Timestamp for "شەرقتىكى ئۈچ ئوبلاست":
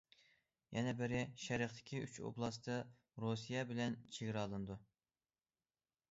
1.41-2.69